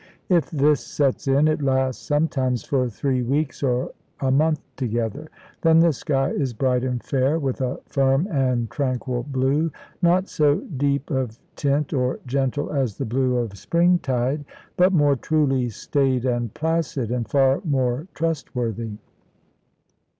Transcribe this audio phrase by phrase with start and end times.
[0.29, 5.27] If this sets in, it lasts sometimes for three weeks or a month together.
[5.61, 10.61] Then the sky is bright and fair, with a firm and tranquil blue, not so
[10.61, 14.43] deep of tint or gentle as the blue of spring tide,
[14.75, 18.97] but more truly staid and placid, and far more trustworthy.